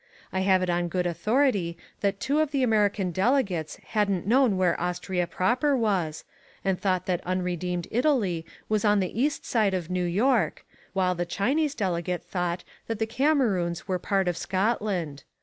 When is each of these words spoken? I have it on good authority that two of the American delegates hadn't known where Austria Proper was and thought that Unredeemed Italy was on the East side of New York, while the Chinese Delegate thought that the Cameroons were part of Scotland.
I 0.33 0.39
have 0.39 0.63
it 0.63 0.69
on 0.71 0.87
good 0.87 1.05
authority 1.05 1.77
that 1.99 2.19
two 2.19 2.39
of 2.39 2.49
the 2.49 2.63
American 2.63 3.11
delegates 3.11 3.75
hadn't 3.75 4.25
known 4.25 4.57
where 4.57 4.81
Austria 4.81 5.27
Proper 5.27 5.77
was 5.77 6.23
and 6.65 6.81
thought 6.81 7.05
that 7.05 7.23
Unredeemed 7.23 7.87
Italy 7.91 8.43
was 8.67 8.83
on 8.83 8.99
the 8.99 9.21
East 9.21 9.45
side 9.45 9.75
of 9.75 9.91
New 9.91 10.05
York, 10.05 10.65
while 10.93 11.13
the 11.13 11.23
Chinese 11.27 11.75
Delegate 11.75 12.23
thought 12.23 12.63
that 12.87 12.97
the 12.97 13.05
Cameroons 13.05 13.87
were 13.87 13.99
part 13.99 14.27
of 14.27 14.35
Scotland. 14.37 15.23